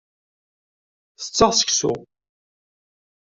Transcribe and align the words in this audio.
Tetteɣ 1.21 1.51
seksu. 1.59 1.93